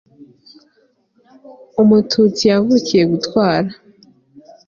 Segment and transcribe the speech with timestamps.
[1.81, 3.69] umututsi yavukiye gutwara